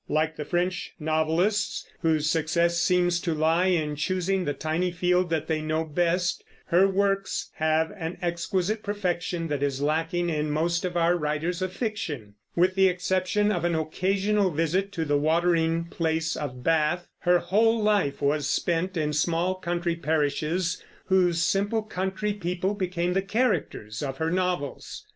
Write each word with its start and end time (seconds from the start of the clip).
Like 0.09 0.35
the 0.35 0.45
French 0.45 0.95
novelists, 0.99 1.85
whose 2.01 2.27
success 2.27 2.81
seems 2.81 3.19
to 3.19 3.35
lie 3.35 3.67
in 3.67 3.95
choosing 3.95 4.45
the 4.45 4.53
tiny 4.55 4.89
field 4.89 5.29
that 5.29 5.45
they 5.45 5.61
know 5.61 5.83
best, 5.83 6.43
her 6.65 6.87
works 6.87 7.51
have 7.57 7.91
an 7.95 8.17
exquisite 8.19 8.81
perfection 8.81 9.47
that 9.49 9.61
is 9.61 9.79
lacking 9.79 10.27
in 10.27 10.49
most 10.49 10.85
of 10.85 10.97
our 10.97 11.15
writers 11.15 11.61
of 11.61 11.71
fiction. 11.71 12.33
With 12.55 12.73
the 12.73 12.87
exception 12.87 13.51
of 13.51 13.63
an 13.63 13.75
occasional 13.75 14.49
visit 14.49 14.91
to 14.93 15.05
the 15.05 15.17
watering 15.19 15.85
place 15.85 16.35
of 16.35 16.63
Bath, 16.63 17.07
her 17.19 17.37
whole 17.37 17.79
life 17.79 18.23
was 18.23 18.49
spent 18.49 18.97
in 18.97 19.13
small 19.13 19.53
country 19.53 19.95
parishes, 19.95 20.83
whose 21.09 21.43
simple 21.43 21.83
country 21.83 22.33
people 22.33 22.73
became 22.73 23.13
the 23.13 23.21
characters 23.21 24.01
of 24.01 24.17
her 24.17 24.31
novels. 24.31 25.05